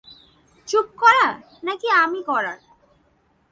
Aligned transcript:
চুপ 0.67 0.87
করা, 0.97 1.27
নাকি 1.63 1.87
আমি 2.03 2.19
করাব! 2.23 2.59